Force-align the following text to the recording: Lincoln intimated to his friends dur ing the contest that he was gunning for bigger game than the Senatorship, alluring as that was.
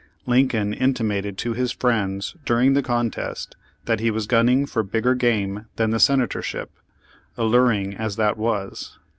Lincoln 0.25 0.73
intimated 0.73 1.37
to 1.37 1.53
his 1.53 1.71
friends 1.71 2.35
dur 2.43 2.59
ing 2.59 2.73
the 2.73 2.81
contest 2.81 3.55
that 3.85 3.99
he 3.99 4.09
was 4.09 4.25
gunning 4.25 4.65
for 4.65 4.81
bigger 4.81 5.13
game 5.13 5.67
than 5.75 5.91
the 5.91 5.99
Senatorship, 5.99 6.71
alluring 7.37 7.93
as 7.93 8.15
that 8.15 8.35
was. 8.35 8.97